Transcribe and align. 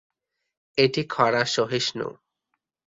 এটি 0.77 1.01
খরা 1.07 1.43
সহিঞ্চু। 1.55 2.07